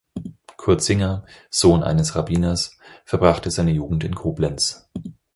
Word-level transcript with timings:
Kurt 0.57 0.81
Singer, 0.81 1.27
Sohn 1.51 1.83
eines 1.83 2.15
Rabbiners, 2.15 2.75
verbrachte 3.05 3.51
seine 3.51 3.69
Jugend 3.69 4.03
in 4.03 4.15
Koblenz. 4.15 4.89